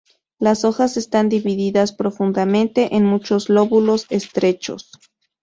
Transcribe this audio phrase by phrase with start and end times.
[0.39, 4.89] Las hojas están divididas profundamente en muchos lóbulos estrechos.